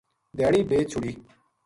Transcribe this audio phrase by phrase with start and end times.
[0.37, 1.11] دھیانی بیچ چھُڑی